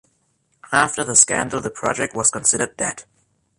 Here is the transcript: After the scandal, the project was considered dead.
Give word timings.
After 0.71 1.03
the 1.03 1.15
scandal, 1.15 1.61
the 1.61 1.69
project 1.69 2.15
was 2.15 2.31
considered 2.31 2.75
dead. 2.75 3.03